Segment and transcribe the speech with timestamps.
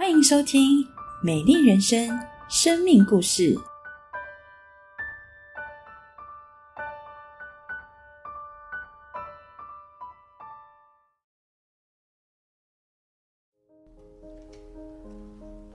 [0.00, 0.82] 欢迎收听
[1.22, 2.08] 《美丽人生》
[2.48, 3.54] 生命故事。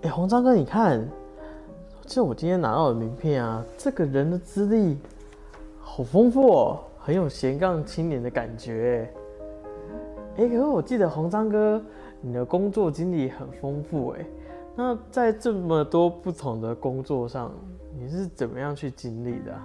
[0.01, 1.07] 哎，红章哥，你看，
[2.07, 4.97] 就我今天拿到的名片啊，这个人的资历
[5.79, 9.07] 好丰富哦，很有斜杠青年的感觉。
[10.37, 11.79] 哎，可是我记得红章哥，
[12.21, 14.25] 你的工作经历很丰富哎。
[14.75, 17.53] 那在这么多不同的工作上，
[17.97, 19.57] 你是怎么样去经历的？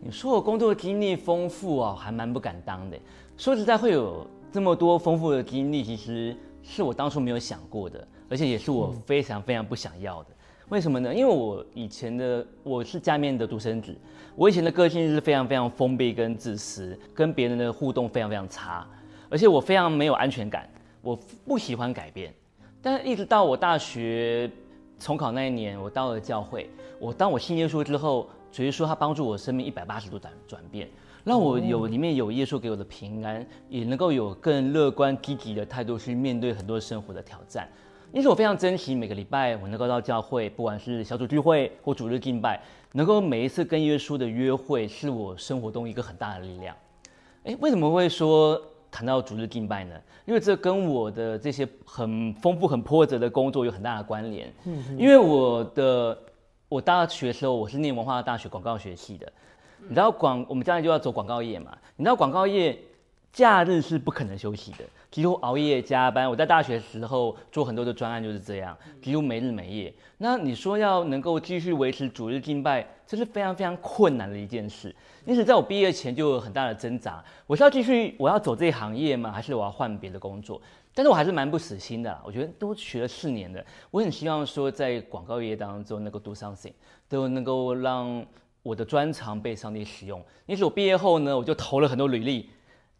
[0.00, 2.96] 你说我工作经历丰富啊，还蛮不敢当的。
[3.36, 8.06] 说实在，会有这么多丰富的经历，其实是我当初没有想过的。
[8.30, 10.30] 而且也是我非常非常不想要的，
[10.70, 11.14] 为什么呢？
[11.14, 13.94] 因为我以前的我是家面的独生子，
[14.34, 18.84] 我以前的个性是非常非常封闭跟自私，跟别人的互动非常非常差，
[19.28, 20.66] 而且我非常没有安全感，
[21.04, 22.34] 我不喜欢改变。
[22.82, 24.50] 但是一直到我大学
[24.98, 30.88] 重考那一年，我到了教会，我当我信耶稣之后，主耶稣他帮助我生命一百八十度转转变，
[31.24, 37.68] 让我有里面有耶稣给我的平安，也能够有更乐观积极的态度去面对很多生活的挑战。
[38.12, 46.76] 因此，我非常珍惜每个礼拜我能够到教会，不管是小组聚会或主日敬拜，能够每一次跟耶稣的约会，是我生活中一个很大的力量。
[47.42, 48.60] 诶，为什么会说
[48.94, 49.96] 谈到逐日敬拜呢？
[50.24, 54.54] 因为这跟我的这些很丰富、很波折的工作有很大的关联。
[54.66, 56.16] 嗯，因为我的
[56.68, 59.32] 我大学的时候，我是念文化大学广告学系的。
[59.80, 61.76] 你知道广，我们将来就要走广告业嘛？
[61.96, 62.78] 你知道广告业
[63.32, 64.84] 假日是不可能休息的。
[65.14, 69.94] 几乎熬夜加班，我在大学时候做很多的专案就是这样，几乎没日没夜。
[70.18, 74.92] 那你说要能够继续维持主日敬拜，这是非常非常困难的一件事。
[75.24, 79.30] 因此，在我毕业前就有很大的挣扎，我是要继续我要走这一行业吗？
[79.30, 80.60] 还是我要换别的工作？
[80.92, 82.20] 但是我还是蛮不死心的。
[82.24, 86.72] 我觉得都学了四年了，我很希望说在广告业当中能够 do something，
[87.08, 88.26] 都能够让
[88.64, 90.20] 我的专长被上帝使用。
[90.46, 92.50] 因此，我毕业后呢，我就投了很多履历。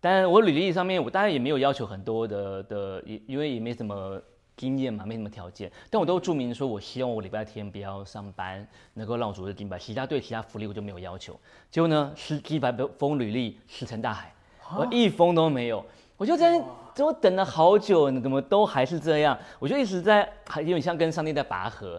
[0.04, 4.20] 但我履历上面，我当然也没有要求很多的的，也因为也没什么
[4.54, 5.72] 经验嘛，没什么条件。
[5.88, 9.78] 但我都注明说，我希望我礼拜天不要上班，能够让我主日敬拜。
[9.78, 11.40] 其他对其他福利我就没有要求。
[11.70, 14.30] 结果呢，十几百封履历石沉大海，
[14.76, 15.82] 我一封都没有。
[16.18, 16.62] 我就在，
[16.98, 19.38] 我等了好久，怎么都还是这样？
[19.58, 21.98] 我就一直在，还有点像跟上帝在拔河。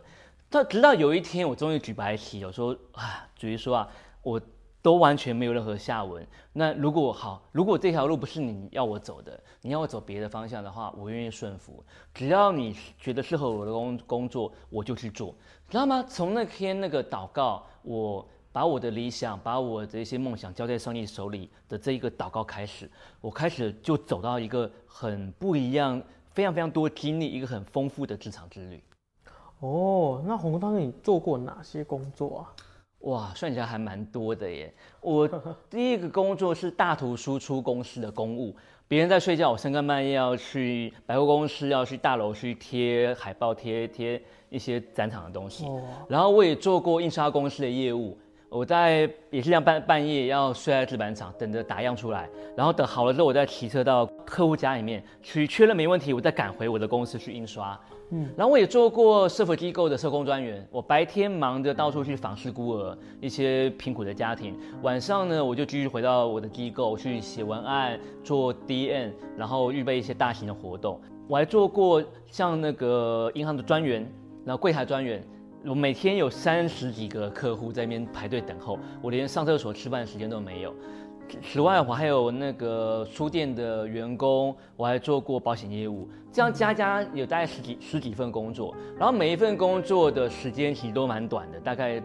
[0.52, 3.90] 到直到有一天，我终于举白旗，我说啊，主于说啊，
[4.22, 4.40] 我。
[4.86, 6.24] 都完全没有任何下文。
[6.54, 11.84] 那如果好，如果这条路不是你要我走的，你要我走别的方向的话，我愿意顺服。
[12.14, 15.34] 只要你觉得适合我的工工作，我就去做，
[15.68, 16.06] 知道吗？
[16.08, 22.88] 从那天那个祷告，我把我的理想，把我的一些梦想交在上帝手里的这一个祷告开始，
[23.22, 28.84] 我开始就走到一个很不一样、非常非常多经历、一个很丰富的职场之旅。
[29.62, 32.54] 哦，那红当你做过哪些工作啊？
[33.06, 34.74] 哇，算起来还蛮多的耶！
[35.02, 35.28] 我
[35.70, 38.56] 第一个工作是大图输出公司的公务，
[38.88, 45.66] 别人在睡觉，我深更半夜要去百货公司，要去大楼去贴海报、贴贴一些展场的东西。
[46.08, 48.18] 然后我也做过印刷公司的业务，
[48.56, 57.78] 我在也是这样半半夜要睡在制板厂，等着打样出来，然后等好了之后，我再骑车到客户家里面去确认没问题，我再赶回我的公司去印刷。
[58.12, 71.02] 嗯，然后我也做过社福机构的社工专员，我白天忙着到处去访视孤儿，一些贫苦的家庭，晚上呢我就继续回到我的机构去写文案、做 DN，然后预备一些大型的活动。
[71.28, 74.10] 我还做过像那个银行的专员，
[74.46, 75.22] 然后柜台专员，
[75.68, 80.74] 我每天有三十几个客户在那边排队等候，我连上厕所、吃饭的时间都没有。
[81.42, 92.00] 此外，我还有那个书店的员工，我还做过保险业务，这样加加有大概十几十几份工作，然后每一份工作的时间其实都蛮短的，大概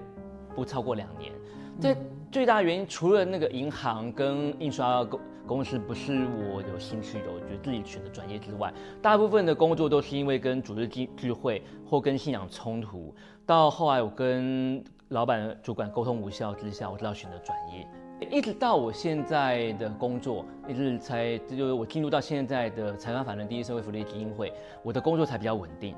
[0.55, 1.31] 不超过两年。
[1.79, 1.95] 这
[2.33, 13.15] 最大原因除了那个银行跟印刷公公司不是我有兴趣的，我觉得自己选的专业之外，大部分的工作都是因为跟组织聚聚会或跟信仰冲突，
[13.45, 17.87] 到后来我跟老板主管沟通无效之下，我知道选择转业。
[18.31, 24.53] 一直到我现在的工作，一直才就是我进入到现在的财团法人第一社会福利基金会，
[24.83, 25.97] 我的工作才比较稳定。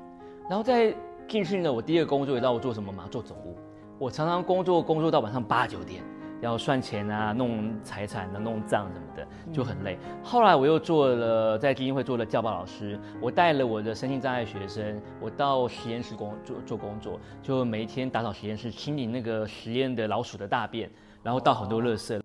[0.49, 0.95] 然后在
[1.27, 3.07] 进去呢，我第一个工作，你知道我做什么吗？
[3.11, 3.57] 做总务。
[3.99, 6.01] 我常常工作工作到晚上八九点，
[6.43, 9.97] 要算钱啊，弄财产啊，弄账什么的，就很累。
[10.21, 20.91] 后来我又做了在基金会做了教报老师，我带了我的身心障碍学生，我到实验室工做做工作，就每一天打扫实验室，清理那个实验的老鼠的大便。
[21.23, 22.21] 然后倒很多垃圾，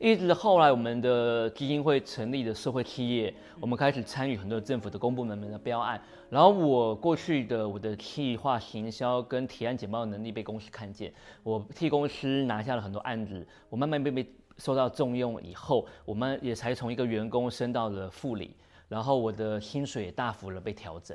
[0.00, 6.00] 一直后来我们的基金会成立的社会企业，我们开始参与很多政府的公部门的标案。
[6.30, 11.12] 然后我过去的我的企划行销跟提案简报的能力被公司看见，
[11.42, 14.26] 我替公司拿下了很多案子，我慢慢被被
[14.56, 18.56] 受到重用以后，我们也才从一个员工升到了副理，
[18.88, 21.14] 然后我的薪水也大幅的被调整。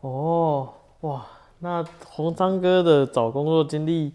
[0.00, 1.24] 哦，哇，
[1.60, 4.12] 那红章哥的找工作经历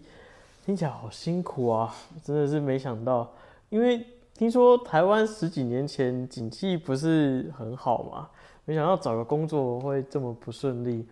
[0.66, 3.32] 听起来好辛苦啊，真的是没想到，
[3.68, 4.04] 因为
[4.34, 8.30] 听说台湾十几年前景气不是很好嘛，
[8.64, 11.06] 没想到找个工作会这么不顺利。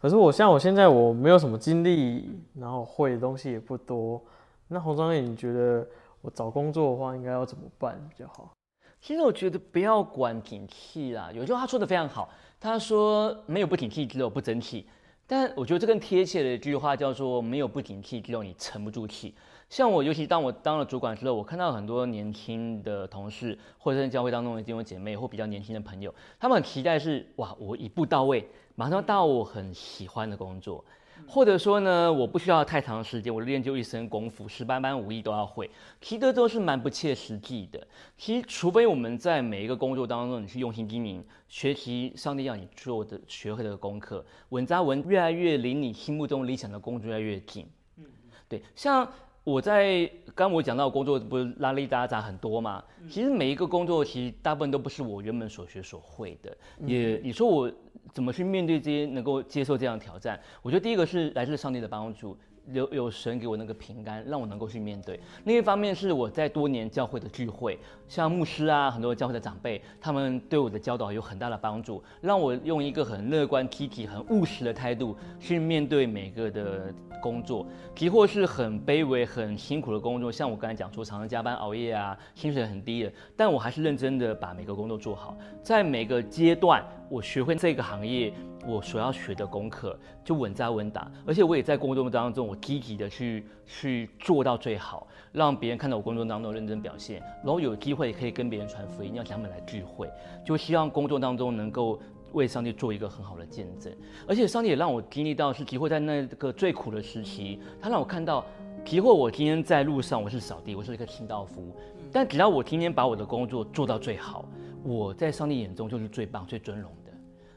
[0.00, 4.22] 可是我像我现在我没有什么经历，然后会的东西也不多，
[4.68, 5.86] 那红章哥你觉得
[6.20, 8.52] 我找工作的话应该要怎么办比较好？
[9.00, 12.28] 其实我觉得不要管景气啦，有句话说的非常好。
[12.58, 14.86] 他说：“没有不景气，只有不争气。”
[15.28, 19.34] 但我觉得这更贴切的一句话叫做：“没有不景气，只有你沉不住气。”
[19.68, 30.84] 像我，尤其当我当了主管之后，我看到很多年轻的同事，或者是教会当中的弟兄姐妹，或比较年轻的朋友，他们很期待是：哇，我一步到位，马上到我很喜欢的工作。
[31.26, 35.68] 或者说呢，我不需要太长时间，我练就一身功夫，十八般武艺都要会，
[36.00, 37.84] 其实都是蛮不切实际的。
[38.18, 47.66] 其实，除非我们在每一个工作当中，你去用心经营，学习上帝要你做的、学会的功课，稳扎稳，越来越离你心目中理想的工作越来越近。
[47.96, 48.04] 嗯，
[48.48, 49.10] 对，像。
[49.46, 52.82] 我在刚我讲到工作不是拉里杂杂很多嘛？
[53.08, 56.56] 其实每一个工作其实大部分都不是我原本所学所会的。
[56.84, 57.72] 也你说我
[58.12, 60.36] 怎么去面对这些，能够接受这样的挑战？
[60.62, 62.36] 我觉得第一个是来自上帝的帮助。
[62.72, 65.20] 有有神给我那个平安，让我能够去面对。
[65.44, 67.78] 另一方面是我在多年教会的聚会，
[68.08, 77.66] 像牧师啊，很多教会的长辈，他们对我的教导有很大的帮助，让我用一个很乐观、积极、很务实的态度去面对每个的工作。
[77.94, 85.36] 即或是很卑微、很辛苦的工作，像我刚才讲说，常常加班熬夜啊，薪水很低的，但我还是认真的把每个工作做好。
[85.62, 88.32] 在每个阶段，我学会这个行业。
[88.68, 100.10] 我所要学的功课就稳扎稳打，而且我也在工作当中，我积极的去去做到最好，让别人看到我工作当中认真表现，然后有机会可以跟别人传福音，要他们来聚会，
[100.44, 101.98] 就希望工作当中能够
[102.32, 103.92] 为上帝做一个很好的见证。
[104.28, 108.44] 而且上帝也让我经历到是机会在那个最苦的时期，他让我看到，
[108.84, 111.74] 即或我今天在路上我是扫地，我是一个清道夫，
[112.12, 114.44] 但只要我今天把我的工作做到最好，
[114.84, 117.12] 我在上帝眼中就是最棒、最尊荣的。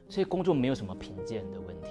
[0.07, 1.89] 所以工作没有什么贫贱的问题，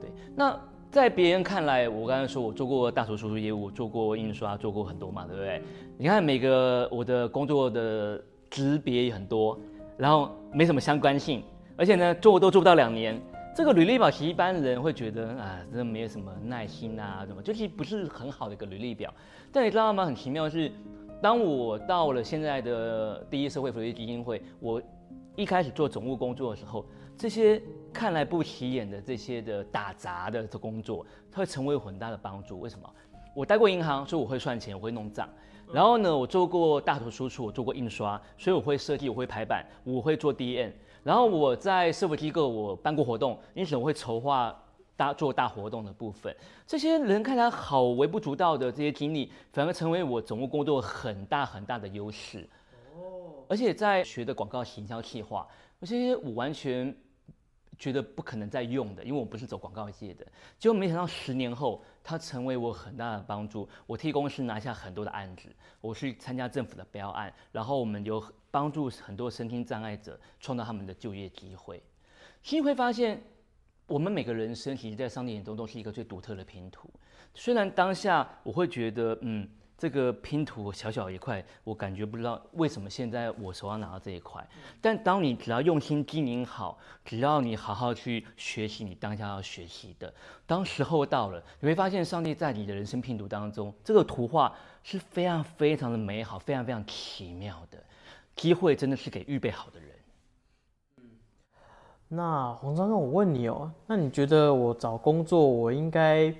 [0.00, 0.10] 对。
[0.34, 0.58] 那
[0.92, 5.62] 在别人看来，我刚才说我做过大图输出业务，做过印刷，做过很多嘛，对不对？
[5.96, 9.58] 你看每个我的工作的职别也很多，
[9.96, 11.42] 然后没什么相关性，
[11.78, 13.18] 而且呢做都做不到两年。
[13.56, 19.10] 这个履历表其实一般人会觉得啊，这没有什么耐心啊，什么，就是不是很好的一个履历表。
[19.50, 20.04] 但你知道吗？
[20.04, 20.70] 很奇妙的是，
[21.22, 24.80] 当我到了现在的第一社会福利基金会，我
[25.36, 26.84] 一开始做总务工作的时候。
[27.14, 27.62] 这些
[27.92, 32.58] 看来不起眼的这些的打杂的这工作，它会成为很大的帮助。
[32.60, 32.88] 为什么？
[33.34, 35.28] 我待过银行，所以我会算钱，我会弄账。
[35.72, 40.74] 然后呢，我做过大图输出，我做过印刷，所以我会设计，我会排版，我会做 D N。
[41.02, 44.54] 然后我在社会机构，我办过活动，因此我会筹划
[44.96, 46.34] 大做大活动的部分。
[46.66, 52.46] 这些人看起来好微不足道的这些经历，反而成为我总务工作很大很大的优势。
[52.94, 55.48] 哦，而且在学的广告行销企划，
[55.80, 56.94] 这些我完全。
[57.78, 60.26] 觉得不可能再用的，因为我不是走广告界的。
[60.58, 63.68] 结果没想到十年后，它成为我很大的帮助。
[63.86, 65.48] 我替公司拿下很多的案子，
[65.80, 71.82] 我去参加政府的标案，然后我们有帮助很多身心障碍者创造他们的就业机会。
[72.42, 73.22] 其实会发现，
[73.86, 76.88] 我们每个人生其实，在上帝眼中都是一个最独特的拼图。
[77.34, 79.48] 虽然当下我会觉得，嗯。
[79.82, 84.48] 这个拼图小小一块，我感觉不知道为什么现在我手上拿到这一块。
[84.80, 90.14] 但当你只要用心经营好，只要你好好去学习你当下要学习的，
[90.46, 97.78] 当时候到了，你会发现上帝在你的人生拼图当中，这个图画是非常非常的美好，非常非常奇妙的。
[98.36, 99.88] 机会真的是给预备好的人。
[100.98, 101.04] 嗯，
[102.06, 106.32] 那洪章哥，我问你哦，那你觉得我找工作，我应该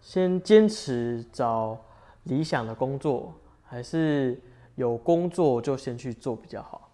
[0.00, 1.78] 先坚持找？
[2.24, 4.40] 理想的工作还是
[4.74, 6.90] 有工作就先去做比较好。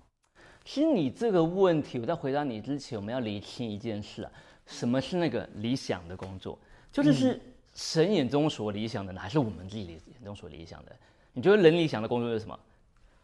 [0.65, 4.31] 其实你这个问题，我在回答你之前，我们要理清一件事啊，
[4.67, 6.59] 什么是那个理想的工作？
[6.93, 7.41] 就是是
[7.75, 10.93] 神眼中所理想的呢，还是我们自己眼中所理想的？
[11.33, 12.59] 你觉得人理想的工作是什么？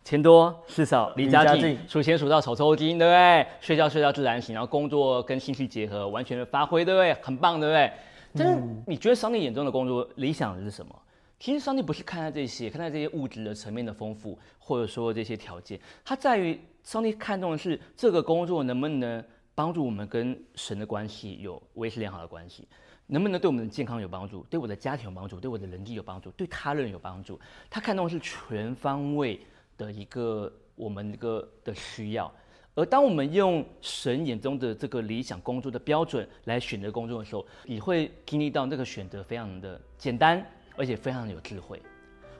[0.04, 3.46] 钱多事少离家近，数钱数到手抽筋，对不对？
[3.60, 7.14] 睡觉睡到自然醒，然后工作跟兴趣结合，完全的发挥，对不对？
[7.22, 7.90] 很棒，对不对？
[8.34, 10.94] 但是你觉得上帝眼中的工作理想的是什么？
[11.38, 19.22] 其实上帝不是看待这些，看待这些物质的层面的丰富，或者说这些条件，他在于上帝看重的是这个工作能不能
[19.54, 22.66] 帮助我们跟神的关系有维持良好的关系，
[23.06, 27.38] 能不能对我们的健康有帮助，对我的家庭有帮助，对我的人际有帮助，对他人有帮助。
[27.68, 29.38] 他看重的是全方位
[29.76, 32.32] 的一个我们一个的需要。
[32.76, 40.44] 而当我们用神眼中的这个理想工作的标准来选择工作的时候，你会经历到那个选择非常的简单，
[40.76, 41.80] 而且非常有智慧。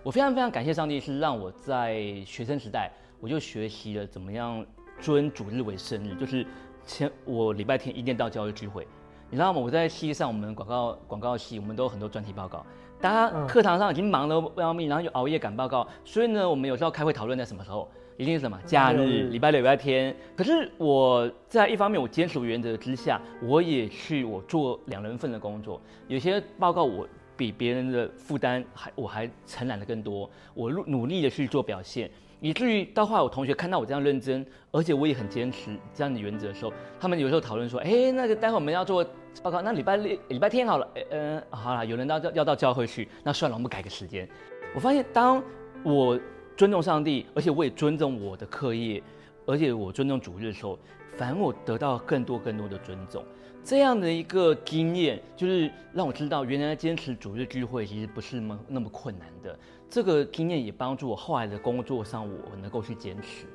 [0.03, 4.65] 我非常非常感谢上帝，是让我在学生时代我就学习了怎么样
[5.01, 6.47] 尊主日为生日，就是
[6.87, 8.87] 前我礼拜天一定到教育聚会。
[9.31, 9.59] 你知道吗？
[9.59, 12.65] 我在系上我们广告广告系，我们都有很多专题报告，
[13.01, 17.89] 大家课堂上已经忙得不要命，然后又熬夜赶报告，所以呢，我们有时候开会讨论在什么时候。
[18.17, 20.15] 一定是什么假日，礼拜六、礼拜天。
[20.37, 25.81] 可是我在一方面，我坚守原则之下，我也去我做两人份的工作。
[26.07, 27.05] 有些报告我
[27.37, 30.29] 比别人的负担还，我还承揽的更多。
[30.55, 32.11] 我努力的去做表现，
[32.41, 39.05] 以至于到后来我同学看到我这样认真，而且我也很坚持这样的原则的时候，他们有时候讨论说：“哎，那个待会我们要做
[39.43, 44.29] 报告，那礼拜六、礼拜天好了。”嗯，好了，有人到要到教会去，那算了，我们改个时间。
[44.75, 45.43] 我发现当
[45.83, 46.19] 我。
[46.57, 49.03] 尊重上帝，而且我也尊重我的课业，
[49.45, 50.79] 而且我尊重主日的时候，
[51.19, 53.25] 反而我得到更多更多的尊重。
[53.65, 59.59] 这样的一个经验，就是让我知道，原来坚持主日聚会其实不是那么那么困难的。
[59.89, 63.47] 这个经验也帮助我后来的工作上，我能够去坚持。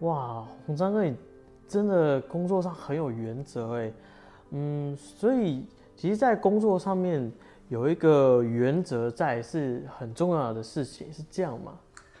[0.00, 1.14] 哇，洪章哥，你
[1.68, 3.92] 真的工作上很有原则哎。
[4.50, 7.32] 嗯，所以其实，在工作上面。
[7.68, 11.78] 有一个原则在是很重要的事情，是这样吗？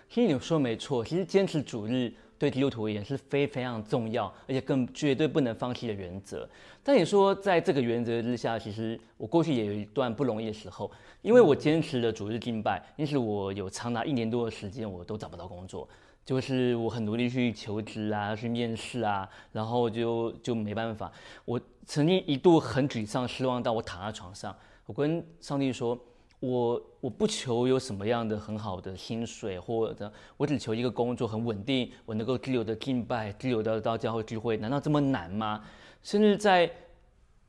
[0.08, 6.48] 其实你说没错，其实坚持主日对基督徒而言是非非常重要，而且更绝对不能放弃的原则。
[6.82, 15.86] 但你说在这个原则之下，其实我过去也有一段不容易的时候，因为我坚持了主日敬拜，因此我有长达一年多的时间我都找不到工作，
[16.24, 21.12] 就是我很努力去求职啊，去面试啊，然后就就没办法。
[21.44, 24.56] 我曾经一度很沮丧、失望到我躺在床上。
[24.86, 25.96] 我跟上帝说，
[26.40, 35.62] 我我不求有什么样的很好的薪水，或者我只求一个工作很稳定，我能够自由的敬拜，自由的到教会聚会，难道这么难吗？
[36.02, 36.70] 甚至在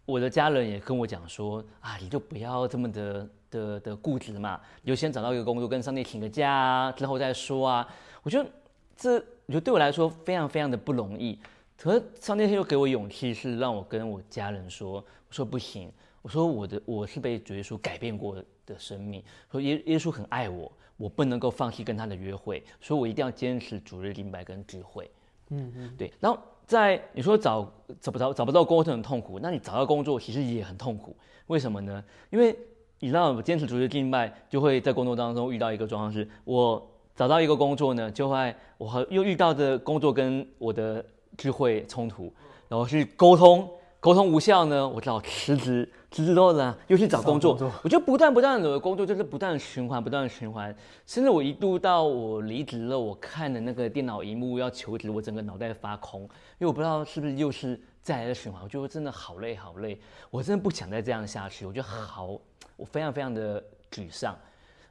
[0.06, 7.88] 我的家人也跟我讲说，啊，你就不要这么的的的固执嘛，你就先找到一个工作，跟上帝请个假啊，之后再说啊。
[8.24, 8.50] 我觉得
[8.98, 11.40] 这，我觉得对我来说非常非常的不容易。
[11.78, 15.90] 可是上帝又给我勇气，是让我跟我家人说，我说不行。
[16.22, 18.46] 我说我的我是被主耶稣改变过的
[18.78, 25.10] 生命，说耶耶稣很爱我，我不能够放弃跟他的约会，所以我一定要坚持主日敬拜跟智慧。
[25.50, 26.12] 嗯嗯，对。
[26.20, 31.16] 然后在你说找找不着找不到工作很痛苦，那你找到工作其实也很痛苦。
[31.48, 32.04] 为什么呢？
[32.30, 32.58] 因为
[33.00, 41.04] 你知道坚持主日敬拜，就会在工作当中遇到一个状况，是我找到一个工作呢，就会我又遇到的工作跟我的
[41.38, 42.32] 智慧冲突，
[42.68, 43.70] 然后去沟通。
[44.00, 45.88] 沟通无效呢，我只好辞职。
[46.12, 47.58] 辞职之后呢，又去找工作。
[47.84, 50.76] 我就不断不断的工作，就是不断循环，不断循环。
[51.08, 56.28] 甚至我一度到我离职了，我看的那个电脑荧幕要求职，我整个脑袋发空，因
[56.60, 58.62] 为我不知道是不是又是再来的循环。
[58.62, 59.98] 我觉得真的好累好累，
[60.30, 61.66] 我真的不想再这样下去。
[61.66, 62.38] 我觉得好，
[62.76, 64.38] 我非常非常的沮丧。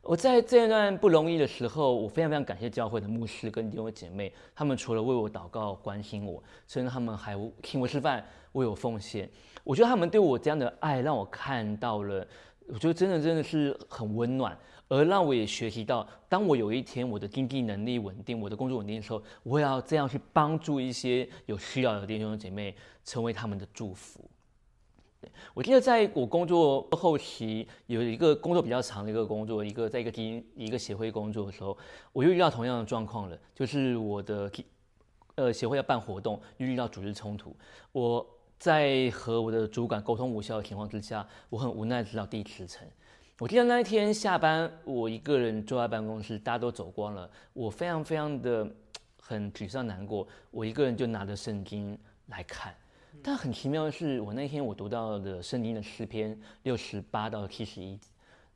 [0.02, 8.24] 我在这一段不容易的时候，我非常非常感谢教会的牧师跟弟兄姐妹，他们除了为我祷告、关心我，甚至他们还请我吃饭。
[8.52, 9.30] 为我奉献，
[9.62, 12.26] 我觉得他们对我这样的爱，让我看到了，
[12.66, 24.28] 我觉得真的真的是很温暖，而让我也学习到，当我有一天我的经济能力稳定，我的工作稳定的时候，我也要这样去帮助一些有需要的弟兄姐妹，成为他们的祝福。
[25.54, 31.76] 我记得在我工作后期，有一个工作比较长的一个工作，一个在一个基一个协会工作的时候，
[32.12, 34.50] 我又遇到同样的状况了，就是我的
[35.34, 37.56] 呃协会要办活动，又遇到组织冲突，
[37.92, 38.26] 我。
[38.60, 42.86] 在和我的主管沟通无效的情况之下，我很无奈，知道第辞呈。
[43.38, 48.70] 我记得那一天下班，我一个人坐在办公室，大家都走光了，我非常非常的
[49.18, 50.28] 很沮丧难过。
[50.50, 52.74] 我一个人就拿着圣经来看，
[53.22, 57.98] 但很奇妙的是，我那天我读到的圣经的诗篇六十八到七十一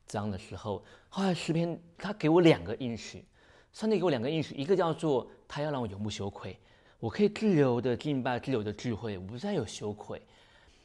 [0.07, 3.23] 章的时候，后来诗篇他给我两个应许，
[3.73, 6.57] 上帝给我两个应许，一个叫做他要让我永不羞愧。
[6.99, 10.19] 我可以自由的敬拜，自由的聚会，我不再有羞愧。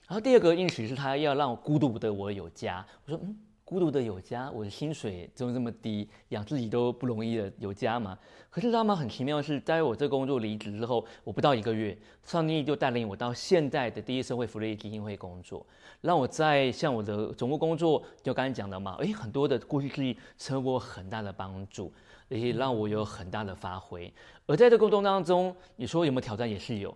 [0.07, 2.85] 然后第二个应许是他要让我孤独的我有家。
[3.07, 3.39] 我说，嗯，
[3.71, 8.19] 孤独的有家，我的薪水就这么低，养自己都不容易的有家嘛。
[8.51, 8.97] 可是知道吗？
[8.97, 15.65] 很奇妙的是，在我这工作离职之后，我不到一个月，上帝就带领我到现在的第一社会福利基金会工作，
[16.01, 21.93] 让我在像我的总务工作，就刚才讲的嘛，诶，很多的过去经历成为我很大的帮助，
[22.29, 24.13] 也让我有很大的发挥。
[24.47, 26.51] 而在这过程当中，你说有没有挑战？
[26.51, 26.93] 也是有，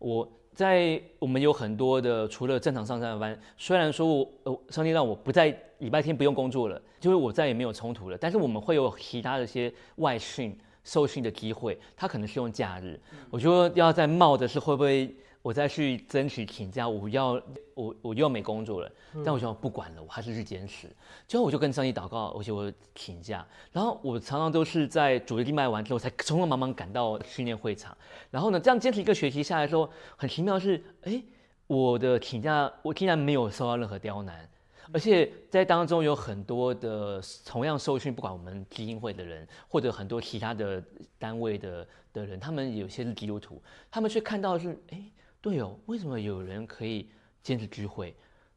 [0.00, 0.28] 我。
[0.56, 12.98] 在我们有很多的，除了正常上下班，虽然说我呃，上帝让我不在礼拜天不用工作了，就是我再也没有冲突了，但是我们会有其他的一些外训、受训的机会，他可能是用假日，
[13.30, 15.14] 我觉得要在冒的是会不会？
[15.46, 17.40] 我再去争取请假，我要
[17.74, 18.90] 我我又要没工作了，
[19.24, 20.88] 但我说不管了，我还是去坚持。
[21.28, 23.46] 最后我就跟上帝祷告，而且我请假。
[23.70, 27.96] 然后我常常都是在主日礼拜完之后，才匆匆忙忙赶到训练会场。
[28.28, 31.22] 然后呢，这样坚持一个学期下来之后，很奇妙的是，哎，
[31.68, 34.50] 我的请假我竟然没有受到任何刁难，
[34.92, 40.82] 而且在当中有很多的同样受训，不管我们基金会的人，或者很多其他的
[41.20, 43.62] 单位的的人，他们有些是基督徒，
[43.92, 45.00] 他们却看到是哎。
[45.46, 47.08] 对哦，为什么有人可以
[47.40, 48.12] 坚持聚会？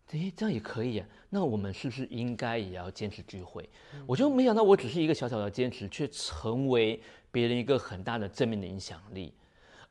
[0.10, 1.08] 诶，这样也可以啊。
[1.30, 3.70] 那我们是不是应该也要坚持聚会？
[4.08, 9.32] 我就没想到，我只是一个小小的坚持，却成为别人一个很大的正面的影响力。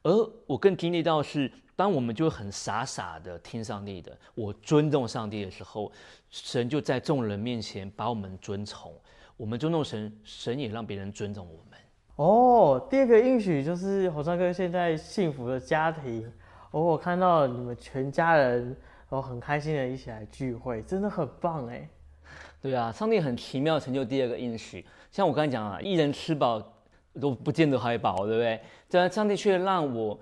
[0.03, 5.93] 而我更经历到是，当我们就很傻傻的听上帝的，我尊重上帝的时候，
[6.31, 8.93] 神就在众人面前把我们尊崇。
[9.37, 11.79] 我们尊重神，神也让别人尊重我们。
[12.17, 16.29] 哦，第二个应许就是火山哥现在幸福的家庭。
[16.71, 18.77] 哦，我看到你们全家人
[19.09, 21.89] 都很开心的一起来聚会，真的很棒哎。
[22.61, 26.63] 对啊，上帝很奇妙成就第二个应许，像我刚才讲啊，一人吃饱
[27.21, 28.61] 都不见得还饱，对不对？
[28.89, 30.19] 这上帝却让我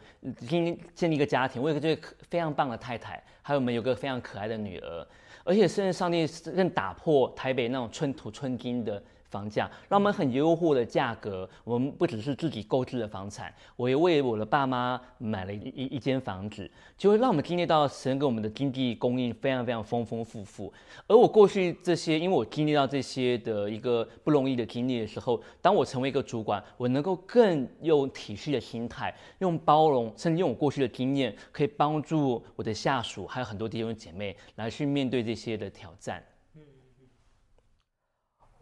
[0.46, 1.96] 建建立一个家庭，我有个最
[2.28, 5.06] 非常棒的太太，还有我们有个非常可爱的女儿，
[5.44, 9.02] 而且甚至上帝更打破台北那种寸土寸金的。
[9.30, 20.72] 房价让我们很优渥的价格，我们不只是自己购置的房产，我也为我的爸妈买了一一一间房子，就会让我们经历到神给我们的经济供应非常非常丰丰富富。
[21.06, 36.22] 而我过去这些，因为我经历到这些的一个不容易的经历的时候，当我成为一个主管，我能够更用体恤的心态，用包容，甚至用我过去的经验，可以帮助我的下属，还有很多弟兄姐妹来去面对这些的挑战。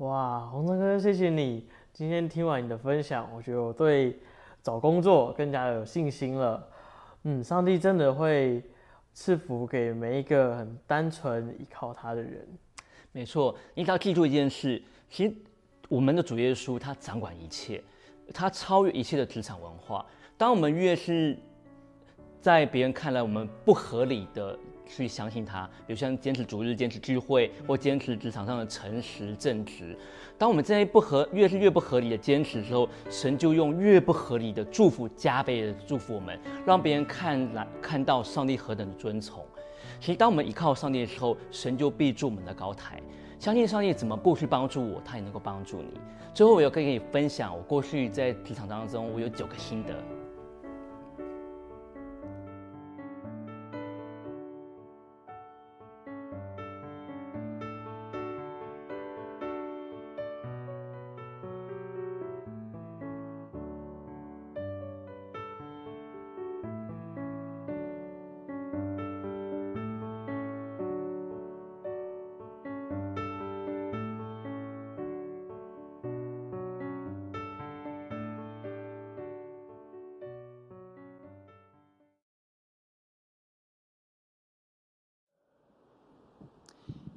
[0.04, 4.18] 哇，洪成哥，谢谢你今天听完你的分享，我觉得我对
[4.62, 6.62] 找工作更加有信心了。
[7.22, 8.62] 嗯，上帝真的会
[9.14, 12.46] 赐福给每一个很单纯依靠他的人。
[13.12, 15.34] 没错，你要记住一件事，其实
[15.88, 17.82] 我们的主耶稣他掌管一切，
[18.34, 20.04] 他超越一切的职场文化。
[20.36, 21.38] 当我们越是
[22.44, 24.54] 在别人看来我们不合理的。
[24.86, 29.96] 去相信他，比如像坚持主日、坚持聚会，或坚持职场上的诚实正直。
[30.36, 39.42] 当我们在不合越是越不合理的坚持的时候，神就用越不合理的祝福加倍的祝福我们，让别人看来看到上帝何等的尊崇。
[39.98, 43.00] 其实，当我们依靠上帝的时候，神就必助我们的高台。
[43.40, 45.98] 相信上帝怎么过去帮助我，他也能够帮助你。
[46.34, 49.94] 最后，我要跟你分享，我过去在职场当中，我有九个心得。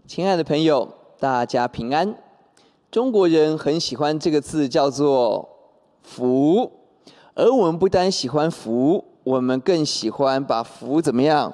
[0.07, 0.87] 亲爱的朋友，
[1.19, 2.15] 大家平安。
[2.89, 5.49] 中国人很喜欢这个字，叫做
[6.01, 6.71] “福”，
[7.35, 11.53] 而我们不单喜欢福，我们更喜欢把福怎么样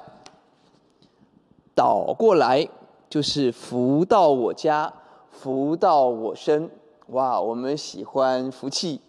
[1.74, 2.68] 倒过来，
[3.10, 4.94] 就是福到我家，
[5.32, 6.70] 福到我身。
[7.08, 9.00] 哇，我们喜欢福气。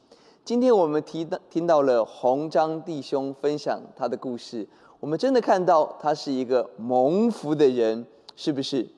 [0.43, 4.67] 今天我们提到听到了洪章弟兄分享他的故事，
[4.99, 8.89] 我们真的看到他是一个蒙福的人，是不是？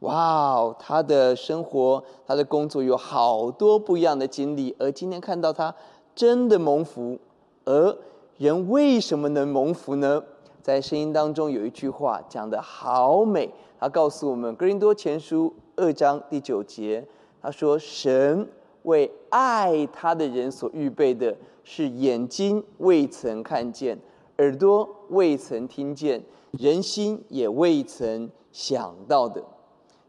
[0.00, 5.74] 哇哦，他的生活，他的工作有好多不一样的经历，而今天看到他
[6.14, 7.18] 真的蒙福。
[7.64, 7.96] 而
[8.36, 10.22] 人为什么能蒙福呢？
[10.62, 17.04] 在声音当中有一句话讲得好美，他告诉我们《哥林多前书》二章第九节，
[17.42, 18.48] 他说：“神
[18.84, 21.34] 为爱他的人所预备的，
[21.64, 23.98] 是眼睛未曾看见，
[24.36, 29.42] 耳朵未曾听见，人心也未曾想到的。”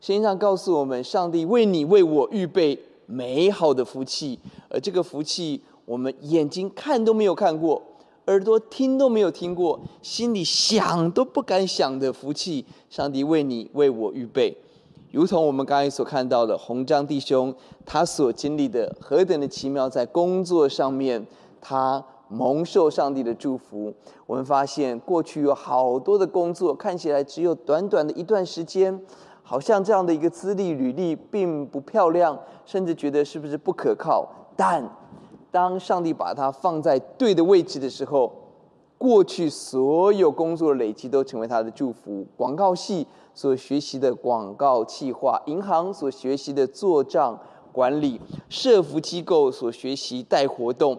[0.01, 7.81] 圣经上告诉我们，上帝为你为我预备美好的福气，而这个福气，我们眼睛看都没有看过，
[8.27, 14.55] 耳朵听都没有听过，心里想都不敢想的福气，上帝为你为我预备。
[15.11, 17.53] 如同我们刚才所看到的，红章弟兄
[17.85, 21.27] 他所经历的何等的奇妙，在工作上面，
[21.59, 23.93] 他蒙受上帝的祝福。
[24.25, 28.97] 我们发现，过去有好多的工作看起来只有短短的一段时间。
[29.49, 34.29] 好像这样的一个资历履历并不漂亮，甚至觉得是不是不可靠？
[34.55, 34.87] 但
[35.49, 38.31] 当上帝把它放在对的位置的时候，
[38.99, 42.23] 过去所有工作的累积都成为他的祝福。
[42.37, 47.39] 广告系所学习的广告企划，银行所学习的做账
[47.71, 50.95] 管理，社服机构所学习带活动，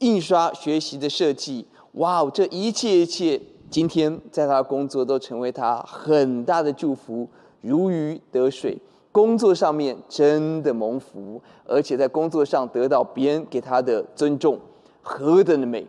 [0.00, 3.40] 印刷学习的设计，哇哦，这一切一切。
[3.70, 7.28] 今天在他工作都成为他很大的祝福，
[7.60, 8.78] 如鱼得水。
[9.12, 14.58] 工作上面真的蒙福，而且在工作上得到别人给他的尊重，
[15.02, 15.86] 何等的美！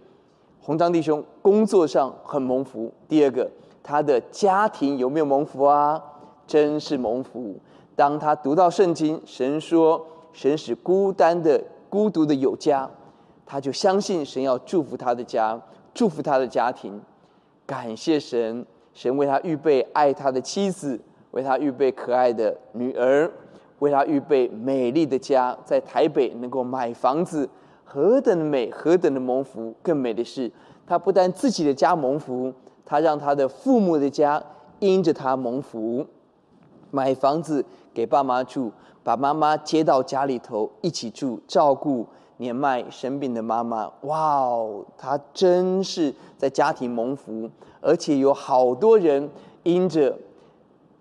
[0.62, 2.92] 红章弟兄工作上很蒙福。
[3.08, 3.50] 第二个，
[3.84, 6.02] 他的家庭有没有蒙福啊？
[6.48, 7.56] 真是蒙福。
[7.96, 12.90] 当他读到圣经，神说神使孤单的、孤独的有家，
[13.46, 15.62] 他就相信神要祝福他的家，
[15.94, 17.00] 祝福他的家庭。
[17.70, 23.32] 感谢神，神为他预备爱他的妻子，为他预备可爱的女儿，
[23.78, 27.48] 为他预备美丽的家，在台北能够买房子，
[27.86, 29.72] 何等的美，何等的蒙福！
[29.84, 30.52] 更美的是，
[30.88, 32.52] 他不但自己的家蒙福，
[32.84, 34.44] 他让他的父母的家
[34.80, 36.04] 因着他蒙福，
[36.90, 38.72] 买房子给爸妈住，
[39.04, 42.08] 把妈妈接到家里头一起住，照顾。
[42.40, 47.50] 年迈生病的妈妈，哇哦，她真是在家庭蒙福，
[47.82, 49.30] 而且有好多人
[49.64, 50.18] 因着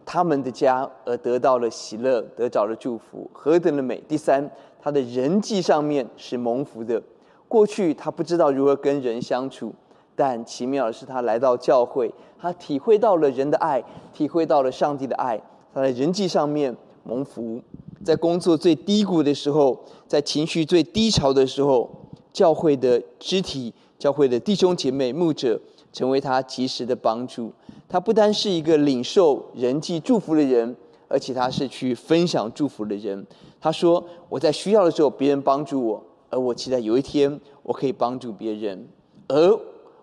[0.05, 4.03] 他们的家而得到了喜乐，得着了祝福，何等的美！
[4.09, 7.01] 第三，他的人际上面是蒙福的。
[7.47, 9.73] 过去他不知道如何跟人相处，
[10.17, 13.81] 但奇妙的是，他来到教会，他体会到了人的爱，
[14.13, 15.41] 体会到了上帝的爱，
[15.73, 17.63] 他在人际上面蒙福。
[18.05, 21.91] 在工作最低谷的时候，在情绪最低潮的时候，
[22.33, 25.61] 教会的肢体、教会的弟兄姐妹、牧者，
[25.93, 27.53] 成为他及时的帮助。
[27.89, 30.77] 他不单是一个领受人际祝福的人，
[31.09, 33.27] 而且他是去分享祝福的人。
[33.61, 38.87] 他说：“我在需要的时候，别人帮助我，而我期待有一天我可以帮助别人，
[39.27, 39.59] 而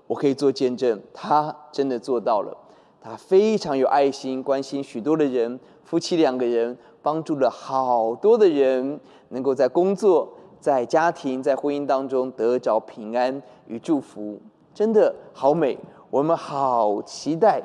[0.07, 2.57] 我可以做见证。”他真的做到了。
[2.99, 6.77] 他非常有爱心，关心许多的人，夫妻两个人。
[7.05, 10.27] 帮助了好多的人，能够在工作、
[10.59, 14.39] 在家庭、在婚姻当中得着平安与祝福，
[14.73, 15.77] 真的好美。
[16.09, 17.61] 我们好期待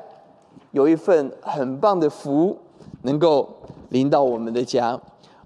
[0.69, 2.55] 有一份很棒的福
[3.01, 3.49] 能够
[3.89, 5.01] 临到我们的家。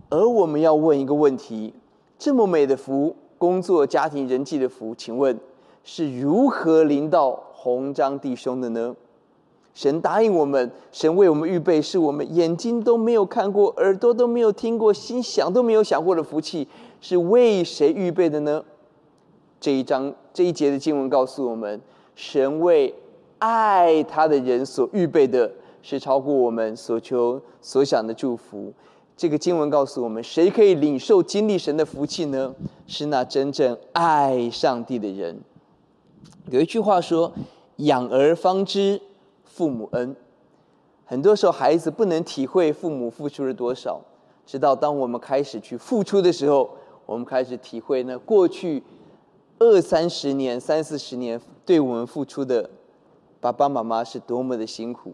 [0.10, 1.74] 而我们要问一个问题：
[2.18, 5.40] 这么美的福，工作、家庭、人际的福，请问
[5.86, 8.94] 是如何临到红章弟兄的呢？
[9.76, 16.66] 神答应我们，神为我们预备，是我们眼睛都没有看过，耳朵都没有听过，心想都没有想过的福气，
[17.02, 18.64] 是为谁预备的呢？
[19.60, 21.82] 这一章这一节的经文告诉我们，
[22.16, 22.96] 神为
[23.40, 28.72] 爱他的人所预备的，是超过我们所求所想的祝福。
[29.18, 32.56] 这个经文告诉我们，谁可以领受经历神的福气呢？
[32.88, 35.38] 是那真正爱上帝的人。
[36.50, 37.34] 有一句话说
[37.78, 39.02] ：“养儿方知。”
[39.56, 40.14] 父母恩，
[41.06, 44.02] 很多时候孩子不能体会父母付出了多少，
[44.46, 46.70] 直到当我们开始去付出的时候，
[47.06, 48.84] 我们开始体会呢过去
[49.58, 52.70] 二三十年、三四十年对我们付出的
[53.40, 55.14] 爸爸妈妈是多么的辛苦。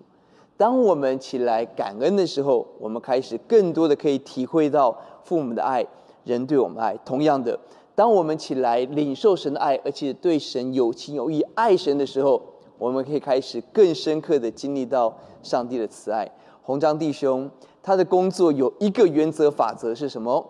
[0.58, 5.86] 当我们起来感恩的时候，我们开始更多的可以体会到父母的爱，
[6.24, 6.98] 人对我们爱。
[7.06, 7.60] 同样的，
[7.94, 12.42] 当我们起来领受神的爱，而且对神有情有义、爱神的时候。
[12.82, 16.28] 我们可以开始更深刻的经历到上帝的慈爱。
[16.64, 17.48] 红章弟兄，
[17.84, 20.44] 他的工作有一个原则法则是什么？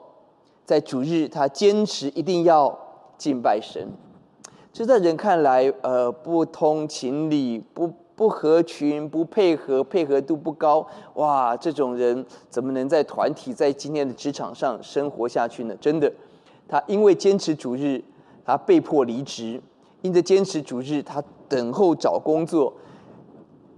[0.64, 2.80] 在主日，他坚持一定要
[3.18, 3.86] 敬拜神。
[4.72, 10.88] 这在人看来，呃，不通情理，不不合群，不配合，配合度不高。
[11.16, 15.76] 哇，这种人怎么能在团体，在今天的职场上生活下去呢？
[15.82, 16.10] 真的，
[16.70, 18.02] 他因为坚持主日，
[18.46, 19.62] 他被迫离职。
[20.02, 22.74] 因着坚持主日，他等候找工作，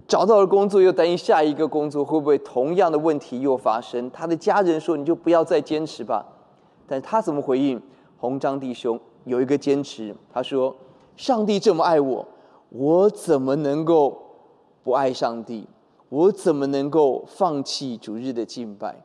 [0.06, 4.08] 找到了工作又担心下一个工作会不会同样的问题又发生。
[4.12, 6.24] 他的家人说：“你就不要再坚持吧。”
[6.86, 7.82] 但他怎么回应？
[8.16, 10.72] 红章弟兄有一个坚持，他说
[11.16, 12.24] ：“上帝这么爱我，
[12.68, 14.16] 我怎么能够
[14.84, 15.66] 不爱上帝？
[16.10, 19.04] 我怎么能够放弃主日的敬拜？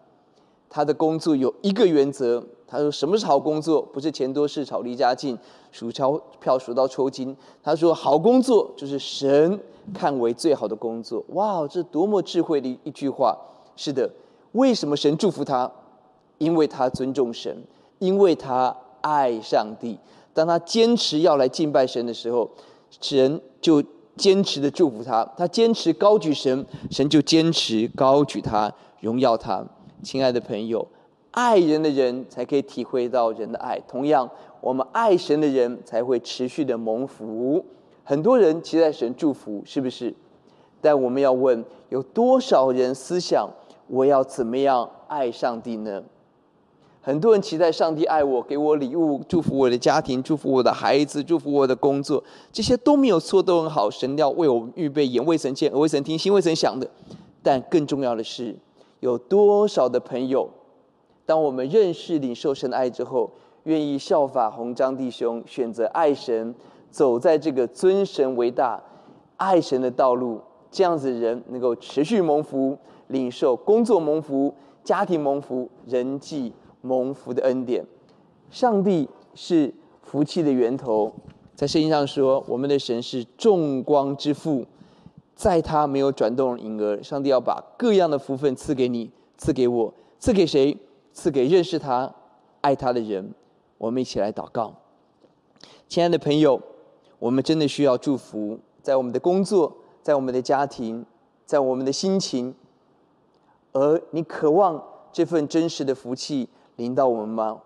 [0.70, 3.82] 他的工作有一个原则，他说什么是好工作？
[3.82, 5.38] 不是钱多事少离家近，
[5.72, 7.36] 数钞票数到抽筋。
[7.64, 9.60] 他说好工作就是神
[9.94, 11.24] 看为最好的工作。
[11.30, 13.36] 哇，这多么智慧的一一句话！
[13.76, 14.10] 是的，
[14.52, 15.72] 为什么神祝福他？
[16.38, 17.64] 因为他尊重神，
[17.98, 19.98] 因为他爱上帝。
[20.34, 22.50] 当他坚持要来敬拜神的时候，
[23.02, 23.84] 神就
[24.16, 29.66] 坚持的祝福他；他坚持高举神，神就坚持高举他，荣耀他。
[30.02, 30.88] 亲爱的朋友，
[31.32, 33.80] 爱人的人才可以体会到人的爱。
[33.88, 34.30] 同样，
[34.62, 37.64] 我们爱神的人才会持续的蒙福。
[38.04, 40.14] 很多人期待神祝福，是不是？
[40.82, 43.50] 但我们要问：有多少人思想
[43.88, 46.02] 我要怎么样爱上帝呢？
[47.02, 53.90] 很多人期待上帝爱我，给我礼物，祝福我的家庭，祝福我的孩子，祝福我的工作，这些都没有错，都很好。
[53.90, 56.90] 神要为我们预备眼未曾见，耳未曾听，心未曾想的。
[57.42, 58.56] 但更重要的是。
[59.00, 60.50] 有多少的朋友，
[61.26, 63.32] 当我们认识领受神的爱之后，
[63.64, 66.54] 愿意效法红章弟兄，选择爱神，
[66.90, 68.82] 走在这个尊神为大、
[69.38, 77.86] 爱神的道路，这样子的人能够持续蒙福，领受工作蒙福、家庭蒙福、人际蒙福的恩典。
[78.50, 81.14] 上帝是福气的源头，
[81.56, 84.66] 在圣经上说，我们的神是众光之父。
[85.40, 90.78] 在他没有转动银额，上帝要把各样的福分赐给你，赐给我，赐给谁？
[91.14, 92.14] 赐给认识他、
[92.60, 93.34] 爱他的人。
[93.78, 94.76] 我们一起来祷告，
[95.88, 96.62] 亲爱的朋友，
[97.20, 101.06] 我们真的需要祝福，在我们的工作，在我们的家庭，
[101.46, 102.54] 在我们的心情。
[103.72, 107.62] 而你渴望这份真实的福气临到我们吗？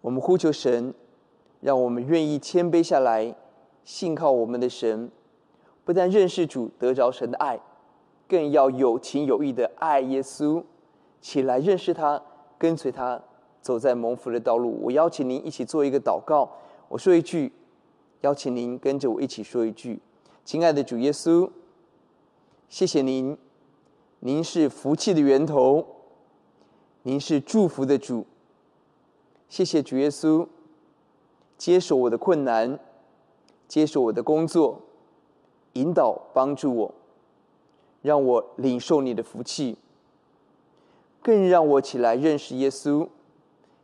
[0.00, 0.92] 我们呼求神，
[1.60, 3.36] 让我们愿意谦卑下来，
[3.84, 5.08] 信靠我们的神。
[5.84, 7.60] 不但认识主得着神的爱，
[8.26, 10.62] 更要有情有义的爱耶稣，
[11.20, 12.22] 起来认识他，
[12.56, 13.20] 跟随他，
[13.60, 14.78] 走在蒙福的道路。
[14.82, 16.50] 我邀请您一起做一个祷告。
[16.88, 17.52] 我说一句，
[18.22, 20.00] 邀请您跟着我一起说一句：
[20.44, 21.50] 亲爱的主耶稣，
[22.68, 23.36] 谢谢您，
[24.20, 25.86] 您是福气的源头，
[27.02, 28.24] 您是祝福的主。
[29.48, 30.46] 谢谢主耶稣，
[31.58, 32.78] 接受我的困难，
[33.68, 34.80] 接受我的工作。
[35.74, 36.94] 引导帮助我，
[38.02, 39.76] 让我领受你的福气，
[41.22, 43.08] 更让我起来认识耶稣，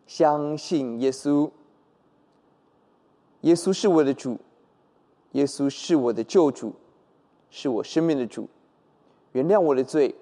[0.06, 1.50] 相信耶稣。
[3.42, 4.38] 耶稣是我的主，
[5.32, 6.74] 耶稣是我的救主，
[7.50, 8.48] 是我生命的主。
[9.32, 10.14] 原谅我的罪，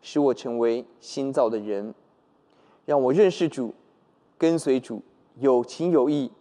[0.00, 1.94] 使我成为新造的人，
[2.84, 3.74] 让我认识主，
[4.36, 5.02] 跟随主，
[5.38, 6.32] 有情有义，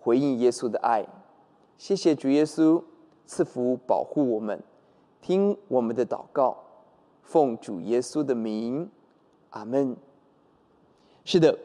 [0.00, 1.04] 回应耶稣的爱。
[1.76, 2.82] 谢谢主耶稣。
[3.26, 4.62] 赐福保护我们，
[5.20, 6.56] 听我们的祷告，
[7.22, 8.88] 奉主耶稣的名，
[9.50, 9.96] 阿门。
[11.24, 11.58] 是的，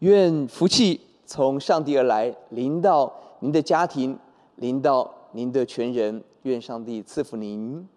[0.00, 4.18] 愿福气从上帝而来，临到您的家庭，
[4.56, 6.22] 临到您的全人。
[6.42, 7.88] 愿上帝赐福您。